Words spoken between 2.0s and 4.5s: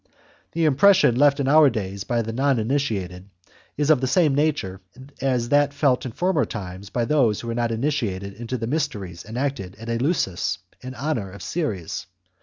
by the non initiated is of the same